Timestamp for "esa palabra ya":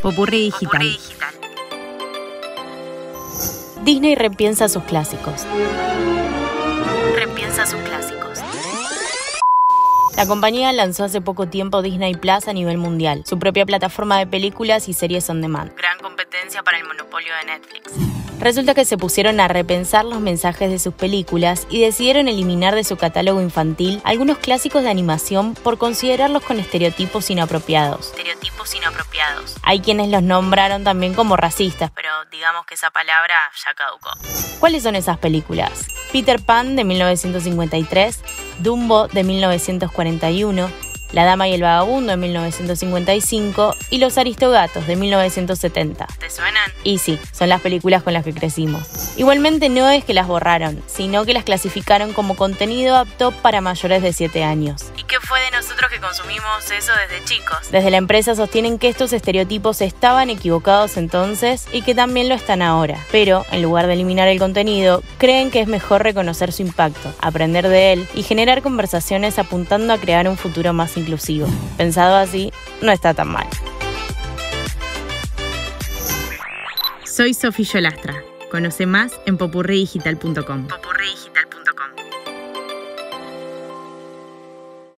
32.74-33.74